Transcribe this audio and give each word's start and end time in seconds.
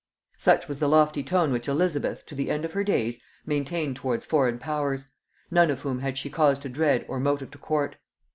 Such 0.39 0.67
was 0.67 0.79
the 0.79 0.89
lofty 0.89 1.21
tone 1.21 1.51
which 1.51 1.67
Elizabeth, 1.67 2.25
to 2.25 2.33
the 2.33 2.49
end 2.49 2.65
of 2.65 2.73
her 2.73 2.83
days, 2.83 3.21
maintained 3.45 3.97
towards 3.97 4.25
foreign 4.25 4.57
powers; 4.57 5.11
none 5.51 5.69
of 5.69 5.81
whom 5.81 5.99
had 5.99 6.17
she 6.17 6.27
cause 6.27 6.57
to 6.61 6.69
dread 6.69 7.05
or 7.07 7.19
motive 7.19 7.51
to 7.51 7.59
court. 7.59 7.97